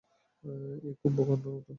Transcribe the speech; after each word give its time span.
এই 0.83 0.93
কুম্ভকর্ণ, 1.01 1.45
ওঠ! 1.49 1.65